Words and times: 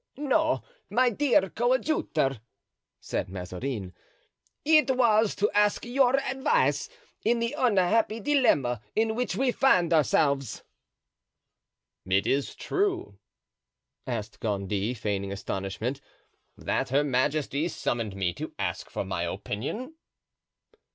"No, 0.17 0.63
my 0.89 1.11
dear 1.11 1.47
coadjutor," 1.51 2.41
said 2.99 3.29
Mazarin; 3.29 3.93
"it 4.65 4.89
was 4.95 5.35
to 5.35 5.51
ask 5.53 5.85
your 5.85 6.17
advice 6.21 6.89
in 7.23 7.37
the 7.39 7.53
unhappy 7.55 8.19
dilemma 8.19 8.81
in 8.95 9.13
which 9.13 9.35
we 9.35 9.51
find 9.51 9.93
ourselves." 9.93 10.63
"Is 12.07 12.49
it 12.49 12.55
true," 12.57 13.19
asked 14.07 14.39
Gondy, 14.39 14.95
feigning 14.95 15.31
astonishment, 15.31 16.01
"that 16.57 16.89
her 16.89 17.03
majesty 17.03 17.67
summoned 17.67 18.15
me 18.15 18.33
to 18.33 18.55
ask 18.57 18.89
for 18.89 19.05
my 19.05 19.21
opinion?" 19.21 19.93